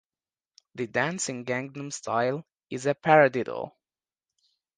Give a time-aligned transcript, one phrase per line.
[0.73, 3.73] The dance in "Gangnam Style" is a paradiddle.